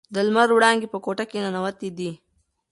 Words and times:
د 0.13 0.15
لمر 0.27 0.49
وړانګې 0.53 0.87
په 0.93 0.97
کوټه 1.05 1.25
کې 1.29 1.43
ننووتې 1.45 1.89
دي. 1.97 2.11